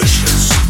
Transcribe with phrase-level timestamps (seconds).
[0.00, 0.69] delicious.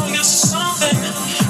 [0.00, 1.49] know you something.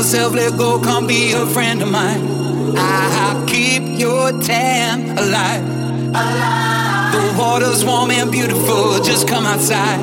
[0.00, 2.22] yourself, let go, come be a friend of mine.
[2.74, 5.62] I'll keep your tan alive.
[5.62, 7.12] alive.
[7.12, 10.00] The water's warm and beautiful, just come outside.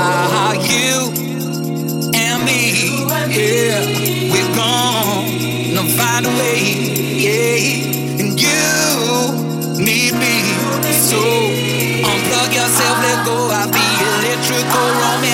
[0.00, 1.12] Ah, you
[2.16, 3.04] and me,
[3.36, 6.60] yeah, we're gonna find a way,
[7.26, 8.20] yeah.
[8.20, 8.64] And you
[9.76, 10.36] need me,
[11.10, 11.20] so
[12.08, 13.36] unplug yourself, let go.
[13.52, 15.33] I'll be electrical, romance.